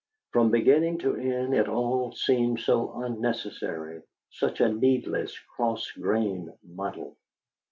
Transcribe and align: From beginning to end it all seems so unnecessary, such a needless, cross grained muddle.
From 0.31 0.49
beginning 0.49 0.97
to 1.01 1.13
end 1.15 1.53
it 1.53 1.67
all 1.67 2.11
seems 2.15 2.65
so 2.65 3.01
unnecessary, 3.03 4.01
such 4.31 4.59
a 4.59 4.67
needless, 4.73 5.37
cross 5.55 5.91
grained 5.91 6.49
muddle. 6.63 7.17